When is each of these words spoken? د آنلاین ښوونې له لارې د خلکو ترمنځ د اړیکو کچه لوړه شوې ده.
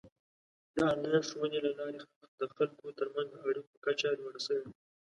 د 0.75 0.77
آنلاین 0.91 1.23
ښوونې 1.29 1.59
له 1.65 1.71
لارې 1.79 1.99
د 2.39 2.41
خلکو 2.55 2.85
ترمنځ 2.97 3.29
د 3.31 3.35
اړیکو 3.49 3.73
کچه 3.85 4.09
لوړه 4.19 4.39
شوې 4.45 4.61
ده. 4.65 4.71